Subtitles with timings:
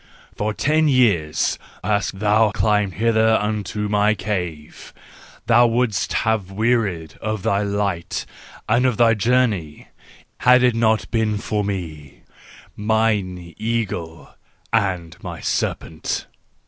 [0.35, 4.93] For ten years hast thou climbed hither unto my cave:
[5.45, 8.25] thou wouldst have wearied of thy light
[8.67, 9.89] and of the journey,
[10.39, 12.23] had it not been for me,
[12.75, 14.31] mine eagle,
[14.73, 16.25] and my serpent.